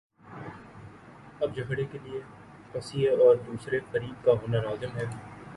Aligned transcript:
اب 1.41 1.55
جھگڑے 1.55 1.85
کے 1.91 1.97
لیے 2.03 2.19
قضیے 2.71 3.09
اور 3.09 3.35
دوسرے 3.47 3.79
فریق 3.91 4.25
کا 4.25 4.31
ہونا 4.31 4.61
لازم 4.61 4.97
ہے۔ 4.97 5.05